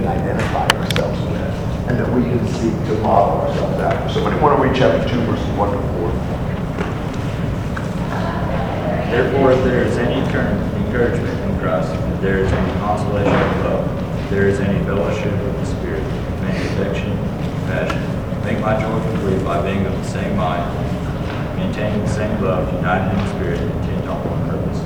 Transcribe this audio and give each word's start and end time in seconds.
can 0.00 0.08
identify 0.08 0.66
ourselves 0.80 1.20
with 1.28 1.36
and 1.88 1.98
that 2.00 2.08
we 2.14 2.22
can 2.22 2.40
seek 2.56 2.72
to 2.88 2.94
model 3.02 3.42
ourselves 3.42 3.78
after. 3.80 4.08
Somebody 4.08 4.40
want 4.40 4.56
to 4.56 4.62
read 4.62 4.74
chapter 4.74 5.06
2, 5.06 5.20
verses 5.28 5.46
1 5.60 5.70
to 5.70 5.76
4? 5.76 6.12
Therefore, 9.12 9.52
if 9.52 9.64
there 9.64 9.84
is 9.84 9.98
any 9.98 10.20
encouragement 10.24 11.38
in 11.44 11.58
Christ, 11.58 11.92
if 11.92 12.20
there 12.22 12.38
is 12.38 12.50
any 12.50 12.72
consolation 12.80 13.34
in 13.34 13.64
love, 13.64 13.84
if 14.24 14.30
there 14.30 14.48
is 14.48 14.60
any 14.60 14.82
fellowship 14.84 15.32
of 15.34 15.54
the 15.60 15.66
Spirit, 15.66 16.02
any 16.48 16.64
affection, 16.68 17.12
compassion, 17.68 18.00
make 18.44 18.60
my 18.60 18.80
joy 18.80 19.00
complete 19.12 19.44
by 19.44 19.60
being 19.60 19.84
of 19.84 19.92
the 19.92 20.04
same 20.08 20.34
mind, 20.36 20.64
maintaining 21.58 22.00
the 22.00 22.08
same 22.08 22.40
love, 22.40 22.72
united 22.72 23.12
in 23.20 23.28
Spirit, 23.36 23.60
intent 23.60 24.08
on 24.08 24.22
one 24.24 24.48
purpose. 24.48 24.80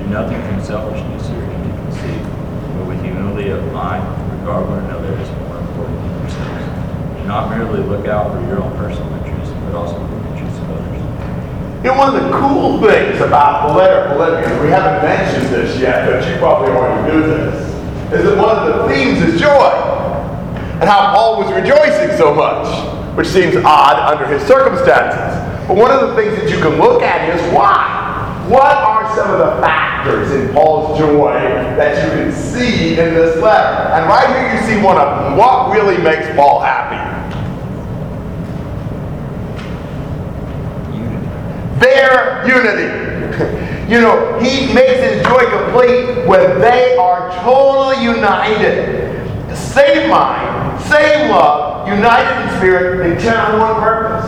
Do 0.00 0.08
nothing 0.08 0.40
from 0.48 0.64
selfishness 0.64 1.28
or 1.28 1.42
empty 1.52 1.72
conceit, 1.84 2.22
but 2.78 2.86
with 2.86 3.02
humility 3.02 3.50
of 3.50 3.60
mind, 3.72 4.33
regard 4.44 4.68
one 4.68 4.84
another 4.84 5.08
as 5.16 5.30
more 5.40 5.56
important 5.56 5.96
than 6.04 6.20
yourselves. 6.20 7.16
Do 7.16 7.24
not 7.24 7.48
merely 7.48 7.80
look 7.80 8.06
out 8.06 8.28
for 8.30 8.40
your 8.44 8.60
own 8.62 8.76
personal 8.76 9.08
interests, 9.24 9.54
but 9.64 9.74
also 9.74 9.96
for 9.96 10.20
the 10.20 10.28
interests 10.36 10.60
of 10.60 10.68
others. 10.68 11.00
You 11.80 11.88
know, 11.88 11.96
one 11.96 12.14
of 12.14 12.22
the 12.22 12.28
cool 12.36 12.76
things 12.84 13.24
about 13.24 13.68
the 13.68 13.74
letter 13.74 14.04
of 14.04 14.12
Philippians, 14.12 14.60
we 14.60 14.68
haven't 14.68 15.00
mentioned 15.00 15.48
this 15.48 15.80
yet, 15.80 16.04
but 16.10 16.28
you 16.28 16.36
probably 16.36 16.76
already 16.76 17.08
knew 17.08 17.22
this, 17.24 17.56
is 18.12 18.24
that 18.28 18.36
one 18.36 18.52
of 18.52 18.68
the 18.68 18.92
themes 18.92 19.22
is 19.22 19.40
joy. 19.40 19.72
And 20.76 20.84
how 20.84 21.14
Paul 21.14 21.40
was 21.40 21.50
rejoicing 21.50 22.14
so 22.18 22.34
much, 22.34 22.68
which 23.16 23.28
seems 23.28 23.56
odd 23.64 23.96
under 23.96 24.26
his 24.26 24.46
circumstances. 24.46 25.40
But 25.66 25.78
one 25.78 25.90
of 25.90 26.06
the 26.06 26.14
things 26.14 26.36
that 26.36 26.50
you 26.50 26.60
can 26.60 26.76
look 26.76 27.00
at 27.00 27.32
is 27.34 27.40
why. 27.54 28.44
What 28.48 28.76
are 28.76 29.08
some 29.16 29.30
of 29.30 29.38
the 29.38 29.62
factors 29.62 30.32
in 30.32 30.52
Paul's 30.52 30.98
joy 30.98 31.32
that 31.76 32.04
you 32.04 32.10
can 32.10 32.32
see 32.32 32.90
in 32.90 33.14
this 33.14 33.40
letter? 33.42 33.92
And 33.92 34.06
right 34.06 34.28
here 34.28 34.54
you 34.54 34.66
see 34.66 34.82
one 34.84 34.96
of 34.96 35.24
them. 35.24 35.36
What 35.36 35.72
really 35.72 36.02
makes 36.02 36.34
Paul 36.36 36.60
happy? 36.60 37.00
Unity. 40.96 41.26
their 41.78 42.46
unity. 42.46 43.04
you 43.92 44.00
know, 44.00 44.38
he 44.38 44.72
makes 44.72 45.00
his 45.00 45.22
joy 45.24 45.44
complete 45.50 46.26
when 46.26 46.60
they 46.60 46.96
are 46.96 47.30
totally 47.42 48.02
united. 48.02 49.14
The 49.48 49.56
same 49.56 50.10
mind, 50.10 50.80
same 50.82 51.30
love, 51.30 51.88
united 51.88 52.42
in 52.42 52.56
spirit, 52.58 53.10
intent 53.10 53.38
on 53.38 53.60
one 53.60 53.82
purpose. 53.82 54.26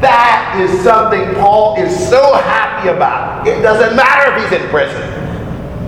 That 0.00 0.58
is 0.58 0.80
something 0.82 1.34
Paul 1.34 1.76
is 1.76 2.08
so 2.08 2.34
happy 2.34 2.88
about. 2.88 3.46
It 3.46 3.60
doesn't 3.60 3.94
matter 3.94 4.34
if 4.34 4.50
he's 4.50 4.60
in 4.60 4.68
prison. 4.68 5.19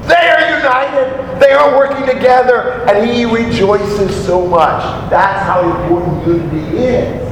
They 0.07 0.29
are 0.29 0.59
united. 0.59 1.41
They 1.41 1.53
are 1.53 1.77
working 1.77 2.07
together, 2.07 2.85
and 2.89 3.09
he 3.09 3.25
rejoices 3.25 4.25
so 4.25 4.47
much. 4.47 4.83
That's 5.11 5.43
how 5.45 5.63
important 5.83 6.27
unity 6.27 6.79
is. 6.79 7.29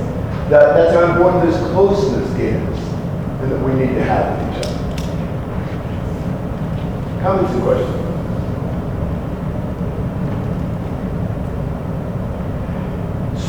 That, 0.50 0.74
that's 0.74 0.94
how 0.94 1.04
important 1.12 1.50
this 1.50 1.56
closeness 1.70 2.28
is, 2.38 2.78
and 3.40 3.52
that 3.52 3.60
we 3.64 3.72
need 3.74 3.94
to 3.94 4.04
have 4.04 4.38
with 4.38 4.58
each 4.58 4.66
other. 4.66 4.80
Comments 7.22 7.52
and 7.52 7.62
questions? 7.62 8.10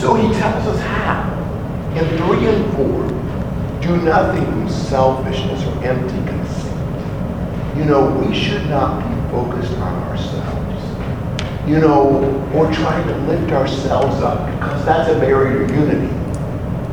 So 0.02 0.16
he 0.16 0.34
tells 0.34 0.66
us 0.68 0.80
how. 0.82 1.30
In 1.96 2.08
3 2.18 2.48
and 2.48 2.74
4, 2.76 3.82
do 3.82 3.98
nothing 4.04 4.46
from 4.46 4.70
selfishness 4.70 5.64
or 5.66 5.84
empty 5.84 6.18
conceit. 6.28 6.81
You 7.78 7.86
know, 7.86 8.10
we 8.10 8.36
should 8.36 8.70
not 8.70 9.00
be 9.00 9.32
focused 9.32 9.74
on 9.78 10.04
ourselves. 10.04 11.70
You 11.70 11.80
know, 11.80 12.52
or 12.54 12.72
trying 12.74 13.08
to 13.08 13.18
lift 13.28 13.52
ourselves 13.52 14.22
up 14.22 14.46
because 14.52 14.86
that's 14.86 15.10
a 15.10 15.20
barrier 15.20 15.68
to 15.68 15.74
unity. 15.74 16.14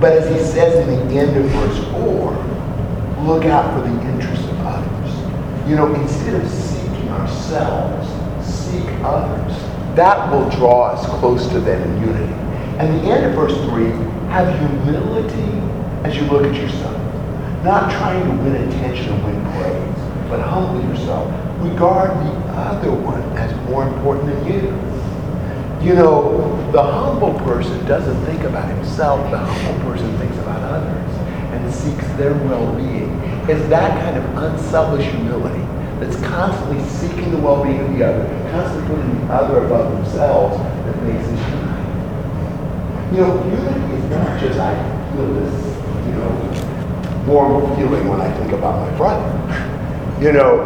But 0.01 0.13
as 0.13 0.29
he 0.29 0.39
says 0.39 0.89
in 0.89 1.09
the 1.09 1.15
end 1.15 1.37
of 1.37 1.45
verse 1.51 1.79
4, 1.91 3.25
look 3.25 3.45
out 3.47 3.75
for 3.75 3.89
the 3.89 4.01
interests 4.11 4.45
of 4.47 4.59
others. 4.61 5.69
You 5.69 5.77
know, 5.77 5.93
instead 5.95 6.41
of 6.41 6.49
seeking 6.49 7.09
ourselves, 7.09 8.09
seek 8.47 8.87
others. 9.03 9.53
That 9.97 10.31
will 10.31 10.49
draw 10.51 10.91
us 10.93 11.05
close 11.19 11.49
to 11.49 11.61
them 11.61 11.83
in 11.83 12.09
unity. 12.09 12.33
And 12.79 13.01
the 13.01 13.11
end 13.11 13.25
of 13.27 13.33
verse 13.35 13.57
3, 13.71 13.87
have 14.31 14.57
humility 14.61 15.59
as 16.05 16.15
you 16.15 16.23
look 16.31 16.45
at 16.45 16.55
yourself. 16.55 16.95
Not 17.65 17.91
trying 17.91 18.23
to 18.23 18.43
win 18.45 18.55
attention 18.69 19.13
and 19.13 19.25
win 19.25 19.41
praise, 19.53 19.98
but 20.29 20.41
humble 20.41 20.83
yourself. 20.91 21.27
Regard 21.61 22.11
the 22.11 22.33
other 22.53 22.93
one 22.93 23.23
as 23.37 23.55
more 23.69 23.89
important 23.89 24.27
than 24.27 24.47
you. 24.47 25.89
You 25.89 25.95
know, 25.95 26.71
the 26.73 26.83
humble 26.83 27.35
person 27.41 27.85
doesn't 27.87 28.25
think 28.27 28.43
about 28.43 28.69
himself, 28.69 29.31
the 29.31 29.39
humble 29.39 29.91
person 29.91 30.19
thinks 30.19 30.37
about 30.39 30.61
others 30.63 31.17
and 31.53 31.73
seeks 31.73 32.07
their 32.19 32.35
well 32.35 32.75
being. 32.75 33.11
It's 33.49 33.67
that 33.71 33.99
kind 34.03 34.17
of 34.17 34.43
unselfish 34.43 35.07
humility 35.07 35.65
that's 36.01 36.17
constantly 36.27 36.85
seeking 36.89 37.31
the 37.31 37.39
well 37.39 37.65
being 37.65 37.81
of 37.81 37.97
the 37.97 38.05
other, 38.05 38.51
constantly 38.51 38.89
putting 38.89 39.27
the 39.27 39.33
other 39.33 39.65
above 39.65 39.93
themselves 39.93 40.59
that 40.59 41.03
makes 41.05 41.25
us 41.25 41.41
unite. 41.51 41.79
You 43.13 43.21
know, 43.23 43.45
unity 43.45 43.95
is 43.95 44.11
not 44.11 44.41
just 44.41 44.59
I 44.59 44.75
feel 45.13 45.33
this, 45.35 45.65
you 46.07 46.13
know, 46.13 47.25
warm 47.27 47.75
feeling 47.77 48.09
when 48.09 48.21
I 48.21 48.31
think 48.39 48.53
about 48.53 48.91
my 48.91 48.97
brother. 48.97 49.75
You 50.21 50.33
know, 50.33 50.59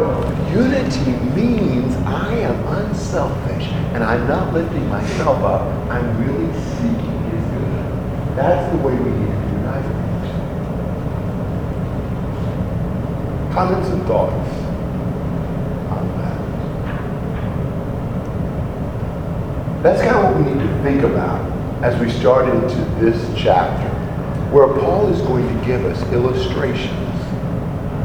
unity 0.51 1.13
means 1.37 1.95
I 2.07 2.33
am 2.37 2.67
unselfish 2.69 3.67
and 3.93 4.03
I'm 4.03 4.27
not 4.27 4.55
lifting 4.55 4.89
myself 4.89 5.43
up. 5.43 5.69
I'm 5.91 6.17
really 6.25 6.51
seeking 6.59 7.23
his 7.31 7.45
good. 7.51 8.35
That's 8.35 8.73
the 8.73 8.79
way 8.79 8.95
we 8.95 9.11
need 9.11 9.27
to 9.27 9.69
other. 9.69 9.93
Comments 13.53 13.89
and 13.91 14.07
thoughts 14.07 14.51
on 15.91 16.09
that? 16.17 16.39
That's 19.83 20.01
kind 20.01 20.17
of 20.17 20.25
what 20.25 20.47
we 20.47 20.51
need 20.51 20.67
to 20.67 20.83
think 20.83 21.03
about 21.03 21.43
as 21.85 22.01
we 22.01 22.11
start 22.11 22.49
into 22.49 22.81
this 23.05 23.21
chapter, 23.37 23.91
where 24.51 24.69
Paul 24.81 25.09
is 25.09 25.21
going 25.21 25.47
to 25.47 25.67
give 25.67 25.85
us 25.85 26.03
illustrations 26.11 27.12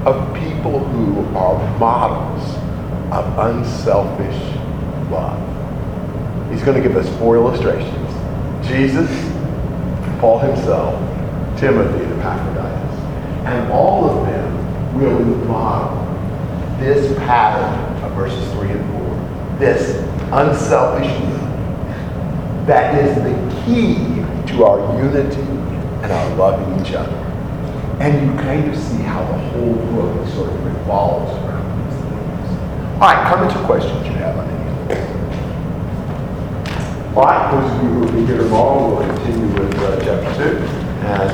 of 0.07 0.33
people 0.33 0.79
who 0.79 1.37
are 1.37 1.77
models 1.77 2.41
of 3.11 3.37
unselfish 3.39 4.55
love. 5.11 5.37
He's 6.49 6.63
going 6.63 6.81
to 6.81 6.87
give 6.87 6.95
us 6.95 7.07
four 7.19 7.35
illustrations 7.35 8.07
Jesus, 8.65 9.09
Paul 10.19 10.39
himself, 10.39 10.95
Timothy, 11.59 12.03
and 12.03 12.19
Epaphroditus. 12.19 12.99
And 13.45 13.71
all 13.71 14.09
of 14.09 14.25
them 14.25 14.99
will 14.99 15.23
model 15.45 16.03
this 16.79 17.17
pattern 17.19 18.03
of 18.03 18.11
verses 18.13 18.51
3 18.53 18.71
and 18.71 18.91
4. 18.99 19.59
This 19.59 19.97
unselfish 20.31 21.07
love 21.07 21.37
that 22.67 22.95
is 23.01 23.15
the 23.15 23.63
key 23.65 23.95
to 24.53 24.65
our 24.65 25.01
unity 25.01 25.41
and 26.03 26.11
our 26.11 26.35
loving 26.35 26.85
each 26.85 26.93
other. 26.93 27.36
And 27.99 28.27
you 28.27 28.33
kind 28.43 28.69
of 28.69 28.77
see 28.77 29.01
how 29.01 29.21
the 29.25 29.37
whole 29.37 29.73
book 29.73 30.27
sort 30.29 30.49
of 30.49 30.65
revolves 30.65 31.31
around 31.43 31.67
these 31.83 31.97
things. 31.99 32.49
All 33.01 33.09
right, 33.09 33.27
comments 33.27 33.55
or 33.55 33.63
questions 33.65 34.05
you 34.05 34.13
have 34.13 34.37
on 34.37 34.47
any 34.47 34.69
of 34.69 34.87
this? 34.87 35.03
All 37.17 37.23
right, 37.23 37.51
those 37.51 37.71
of 37.71 37.77
you 37.83 37.89
who 37.89 37.99
will 38.01 38.11
be 38.11 38.25
here 38.25 38.37
tomorrow 38.37 38.89
will 38.89 39.01
continue 39.15 39.47
with 39.47 39.73
uh, 39.79 39.99
chapter 40.03 40.31
2. 40.35 40.57
And 41.07 41.31